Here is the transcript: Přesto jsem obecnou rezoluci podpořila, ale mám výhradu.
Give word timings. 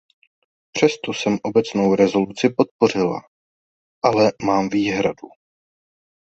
Přesto 0.71 1.13
jsem 1.13 1.37
obecnou 1.43 1.95
rezoluci 1.95 2.49
podpořila, 2.49 3.21
ale 4.03 4.31
mám 4.45 4.69
výhradu. 4.69 5.27